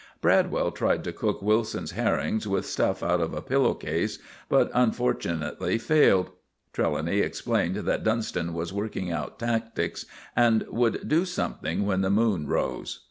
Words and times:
Bradwell 0.19 0.71
tried 0.71 1.03
to 1.03 1.13
cook 1.13 1.43
Wilson's 1.43 1.91
herrings 1.91 2.47
with 2.47 2.65
stuff 2.65 3.03
out 3.03 3.21
of 3.21 3.35
a 3.35 3.41
pillow 3.43 3.75
case, 3.75 4.17
but 4.49 4.71
unfortunately 4.73 5.77
failed. 5.77 6.31
Trelawny 6.73 7.19
explained 7.19 7.75
that 7.75 8.03
Dunston 8.03 8.55
was 8.55 8.73
working 8.73 9.11
out 9.11 9.37
tactics, 9.37 10.07
and 10.35 10.65
would 10.69 11.07
do 11.07 11.23
something 11.23 11.85
when 11.85 12.01
the 12.01 12.09
moon 12.09 12.47
rose. 12.47 12.99